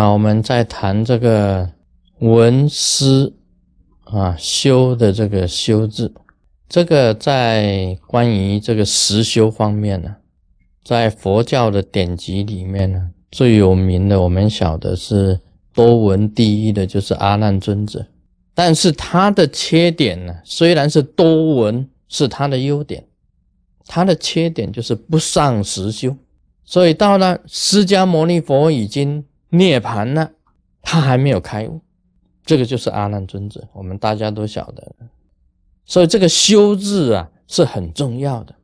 [0.00, 1.68] 好，我们再谈这个
[2.20, 3.34] 闻思
[4.04, 6.10] 啊修的这个修字，
[6.70, 10.16] 这个在关于这个实修方面呢，
[10.82, 15.38] 在佛教的典籍里面呢，最有名的我们晓得是
[15.74, 18.06] 多闻第一的，就是阿难尊者。
[18.54, 23.04] 但是他的缺点呢，虽然是多闻是他的优点，
[23.86, 26.16] 他的缺点就是不上实修。
[26.64, 29.22] 所以到了释迦牟尼佛已经。
[29.50, 30.30] 涅槃了，
[30.80, 31.80] 他还没有开悟，
[32.44, 34.94] 这个就是阿难尊者，我们大家都晓得。
[35.84, 38.54] 所以这个修字啊是很重要的。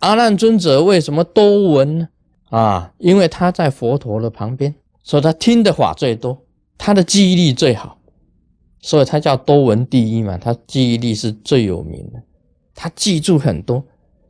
[0.00, 2.08] 阿难尊者为什么多闻呢？
[2.50, 6.38] 啊，因为他在佛陀的旁边，所以他听的法最多，
[6.76, 7.98] 他的记忆力最好，
[8.80, 10.36] 所以他叫多闻第一嘛。
[10.36, 12.22] 他记忆力是最有名的，
[12.74, 13.82] 他记住很多。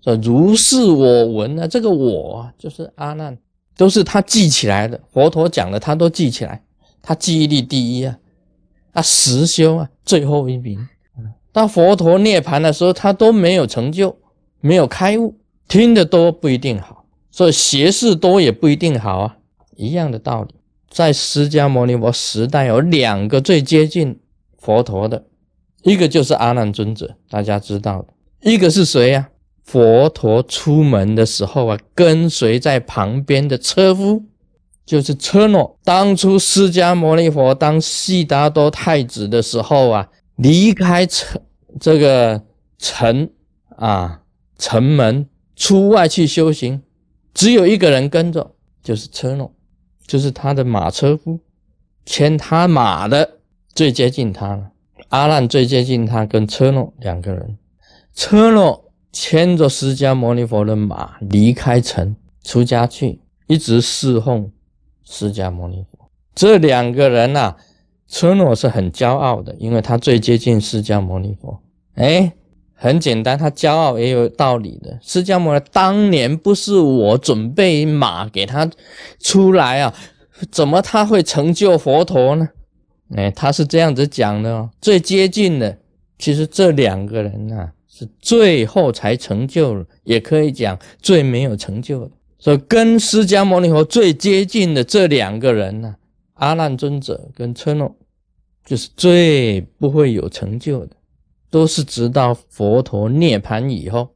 [0.02, 3.36] 说如是我闻啊，这个我啊就是阿难。
[3.76, 6.62] 都是他记起来的，佛陀讲的他都记起来，
[7.02, 8.18] 他记忆力第一啊，
[8.92, 10.88] 啊实修啊最后一名。
[11.52, 14.16] 到佛陀涅盘的时候，他都没有成就，
[14.60, 15.36] 没有开悟，
[15.68, 19.36] 听得多不一定好，所以学识多也不一定好啊，
[19.76, 20.54] 一样的道理。
[20.90, 24.20] 在释迦牟尼佛时代，有两个最接近
[24.58, 25.24] 佛陀的，
[25.82, 28.08] 一个就是阿难尊者，大家知道的，
[28.50, 29.30] 一个是谁呀？
[29.64, 34.22] 佛陀出门的时候啊，跟随在旁边的车夫
[34.84, 35.78] 就是车诺。
[35.82, 41.40] 当初释迦牟尼佛当悉达多太子的时候啊，离开城
[41.80, 42.42] 这个
[42.78, 43.30] 城
[43.76, 44.20] 啊
[44.58, 45.26] 城门
[45.56, 46.82] 出外去修行，
[47.32, 49.50] 只有一个人跟着，就是车诺，
[50.06, 51.40] 就是他的马车夫，
[52.04, 53.38] 牵他马的
[53.74, 54.70] 最接近他了。
[55.08, 57.56] 阿难最接近他，跟车诺两个人，
[58.14, 58.82] 车诺。
[59.14, 64.50] 牵着释迦牟尼佛的马离开城出家去，一直侍奉
[65.04, 66.10] 释迦牟尼佛。
[66.34, 67.54] 这两个人呐，
[68.08, 71.60] 车诺是很骄傲的，因为他最接近释迦牟尼佛。
[71.94, 72.32] 哎，
[72.74, 74.98] 很简单，他骄傲也有道理的。
[75.00, 78.68] 释迦牟尼当年不是我准备马给他
[79.20, 79.94] 出来啊，
[80.50, 82.48] 怎么他会成就佛陀呢？
[83.14, 84.70] 哎，他是这样子讲的哦。
[84.80, 85.78] 最接近的，
[86.18, 87.70] 其实这两个人呐。
[87.96, 92.10] 是最后才成就，也可以讲最没有成就的。
[92.40, 95.94] 所以跟释迦牟尼佛最接近的这两个人呢，
[96.32, 97.94] 阿难尊者跟车诺，
[98.64, 100.96] 就是最不会有成就的，
[101.50, 104.08] 都是直到佛陀涅盘以后，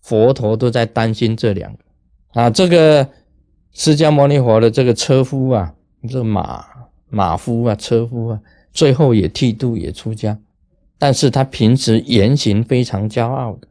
[0.00, 1.78] 佛陀都在担心这两个
[2.40, 2.48] 啊。
[2.48, 3.08] 这个
[3.72, 5.74] 释迦牟尼佛的这个车夫啊，
[6.08, 6.64] 这马
[7.10, 8.40] 马夫啊，车夫啊，
[8.72, 10.38] 最后也剃度也出家。
[10.98, 13.68] 但是他平时言行非常骄傲的，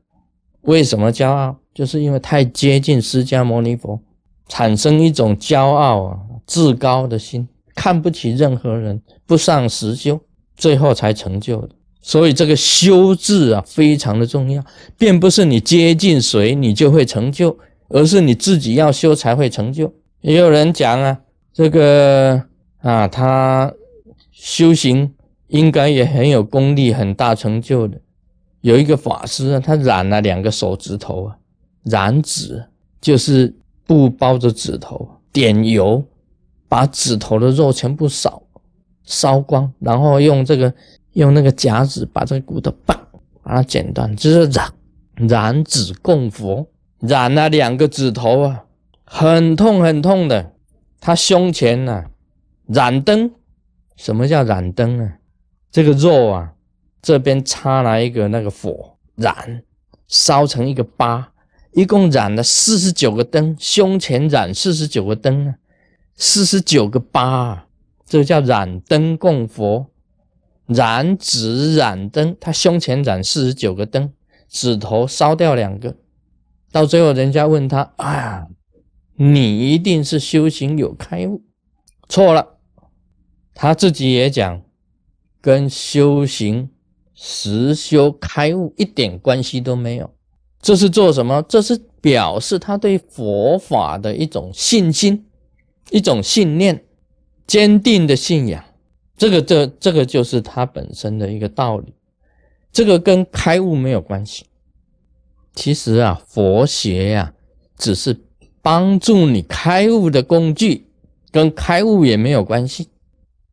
[0.61, 1.55] 为什么骄傲？
[1.73, 3.99] 就是因为太接近释迦牟尼佛，
[4.47, 10.19] 产生一种骄傲啊、自高的心，看不起任何人，不上实修，
[10.55, 11.69] 最后才成就的。
[12.01, 14.63] 所以这个修字啊，非常的重要，
[14.97, 17.57] 并不是你接近谁你就会成就，
[17.89, 19.91] 而是你自己要修才会成就。
[20.21, 21.19] 也有人讲啊，
[21.51, 22.41] 这个
[22.81, 23.73] 啊，他
[24.31, 25.11] 修行。
[25.55, 27.97] 应该也很有功力、很大成就的。
[28.59, 31.37] 有一个法师啊，他染了两个手指头啊，
[31.83, 32.65] 染指
[32.99, 33.55] 就是
[33.85, 36.03] 布包着指头，点油，
[36.67, 38.43] 把指头的肉全部烧
[39.05, 40.73] 烧光，然后用这个
[41.13, 42.99] 用那个夹子把这个骨头棒
[43.41, 44.73] 把它剪断，就是染
[45.29, 46.67] 染指供佛，
[46.99, 48.65] 染了两个指头啊，
[49.05, 50.51] 很痛很痛的。
[50.99, 52.03] 他胸前呢
[52.65, 53.31] 染灯，
[53.95, 55.13] 什么叫染灯啊？
[55.75, 56.53] 这个肉啊，
[57.01, 59.61] 这边插了一个那个火燃，
[60.07, 61.33] 烧成一个疤，
[61.73, 65.55] 一共染了四十九个灯，胸前染四十九个灯啊，
[66.15, 67.67] 四十九个疤啊，
[68.05, 69.87] 这个叫染灯供佛，
[70.65, 74.13] 燃指染灯，他胸前染四十九个灯，
[74.47, 75.97] 指头烧掉两个，
[76.71, 78.47] 到最后人家问他，哎呀，
[79.15, 81.43] 你一定是修行有开悟，
[82.07, 82.59] 错了，
[83.53, 84.61] 他自己也讲。
[85.45, 86.71] 跟修行
[87.13, 90.09] 实修开悟一点关系都没有，
[90.59, 91.39] 这是做什么？
[91.47, 95.23] 这是表示他对佛法的一种信心，
[95.91, 96.83] 一种信念，
[97.45, 98.65] 坚定的信仰。
[99.15, 101.93] 这个，这，这个就是他本身的一个道理。
[102.71, 104.47] 这个跟开悟没有关系。
[105.53, 107.35] 其实啊，佛学呀，
[107.77, 108.19] 只是
[108.63, 110.87] 帮助你开悟的工具，
[111.29, 112.87] 跟开悟也没有关系。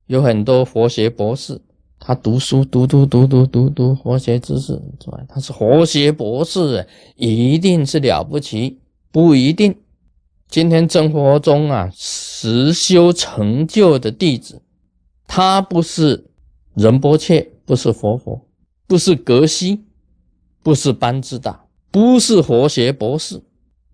[0.06, 1.60] 有很多佛学博士。
[2.04, 4.82] 他读书读读读读读读佛学知识，
[5.28, 6.84] 他是佛学博士，
[7.14, 8.80] 一定是了不起？
[9.12, 9.76] 不一定。
[10.48, 14.60] 今天生活中啊，实修成就的弟子，
[15.28, 16.26] 他不是
[16.74, 18.48] 仁波切，不是佛佛，
[18.88, 19.84] 不是格西，
[20.60, 23.40] 不是班智达，不是活学博士，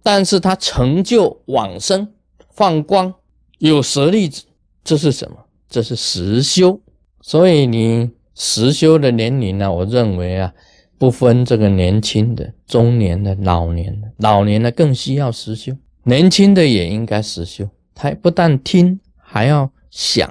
[0.02, 2.08] 但是他成就往生
[2.54, 3.12] 放光，
[3.58, 4.44] 有舍利子，
[4.82, 5.36] 这是什么？
[5.68, 6.80] 这是实修。
[7.28, 9.70] 所以你实修的年龄呢？
[9.70, 10.50] 我认为啊，
[10.96, 17.68] 不分这个年轻的、中年的、老年的，老年的更需要实修，年轻的也应该实修。
[17.94, 20.26] 他不但听，还要想，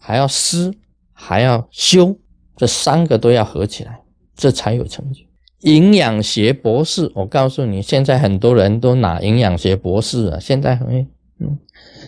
[0.00, 0.74] 还要思，
[1.12, 2.18] 还要修，
[2.56, 4.00] 这三个都要合起来，
[4.34, 5.20] 这才有成就。
[5.60, 11.06] 营养学博士，我告诉你，现在很多人都拿营养学博士啊，现在很，
[11.38, 11.56] 嗯，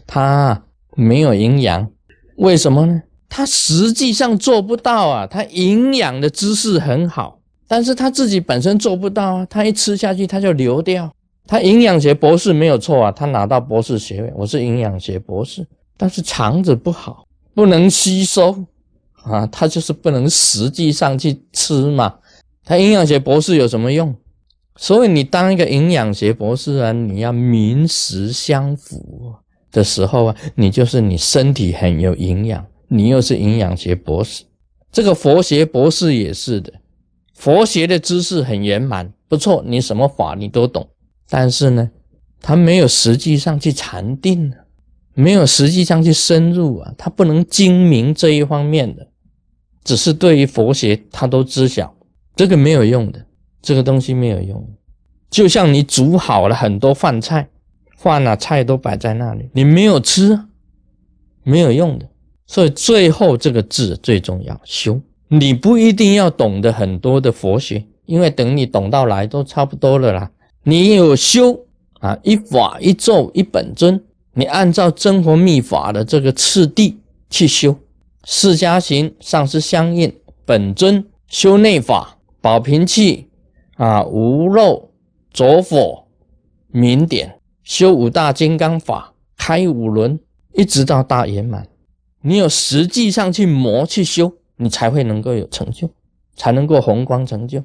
[0.08, 0.64] 他
[0.96, 1.88] 没有营养，
[2.38, 3.02] 为什么呢？
[3.28, 11.12] 他实际上做不到啊，他营养的知识很好，但是他自己本身做不到啊，他一吃下去他就流掉。
[11.46, 15.66] 他营养学博士没有错啊，他拿到博士学位，我是营养学博士，
[15.96, 18.64] 但是肠子不好，不能吸收
[19.22, 22.14] 啊，他就是不能实际上去吃嘛。
[22.64, 24.14] 他营养学博士有什么用？
[24.76, 29.34] 所以你当一个营养学博士啊，你要民食相符
[29.72, 32.64] 的时候啊，你就是你身体很有营养。
[32.88, 34.44] 你又是营养学博士，
[34.90, 36.72] 这个佛学博士也是的，
[37.34, 40.88] 佛学的知识很圆满，不错，你什么法你都懂，
[41.28, 41.90] 但是呢，
[42.40, 44.52] 他没有实际上去禅定，
[45.12, 49.08] 没有实际上去深入啊，他不能精明这一方面的，
[49.84, 51.94] 只是对于佛学他都知晓，
[52.34, 53.26] 这个没有用的，
[53.60, 54.66] 这个东西没有用，
[55.28, 57.50] 就像你煮好了很多饭菜，
[57.98, 60.40] 饭啊菜都摆在那里，你没有吃，
[61.42, 62.08] 没有用的。
[62.48, 65.00] 所以最后这个字最重要，修。
[65.28, 70.30] 你不一定要懂得很多的佛学，因为等你懂到来都差不多了啦。
[70.62, 71.66] 你有修
[72.00, 74.02] 啊，一法一咒一本尊，
[74.32, 76.98] 你按照真佛密法的这个次第
[77.28, 77.76] 去修。
[78.24, 80.12] 释迦行上师相应，
[80.46, 83.28] 本尊修内法，保平气
[83.76, 84.90] 啊，无漏
[85.32, 86.04] 着火
[86.68, 90.18] 明点，修五大金刚法，开五轮，
[90.54, 91.68] 一直到大圆满。
[92.22, 95.90] 你有实际上去磨去修，你才会能够有成就，
[96.36, 97.62] 才能够宏观成就。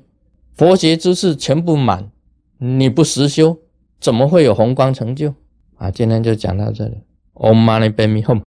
[0.54, 2.12] 佛学知识全部满，
[2.60, 3.58] 你不实修，
[4.00, 5.34] 怎么会有宏观成就？
[5.78, 6.98] 啊，今天就讲到这里。
[7.34, 8.42] Om Mani Padme Hum。